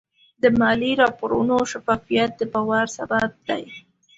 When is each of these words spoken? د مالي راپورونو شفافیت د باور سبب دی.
د 0.41 0.43
مالي 0.59 0.91
راپورونو 1.01 1.55
شفافیت 1.71 2.31
د 2.39 2.41
باور 2.53 2.85
سبب 2.97 3.29
دی. 3.47 3.63